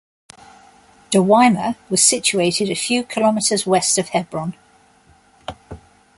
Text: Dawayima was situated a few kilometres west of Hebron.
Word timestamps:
Dawayima 1.11 1.75
was 1.91 2.01
situated 2.01 2.71
a 2.71 2.75
few 2.75 3.03
kilometres 3.03 3.67
west 3.67 3.99
of 3.99 4.09
Hebron. 4.09 4.55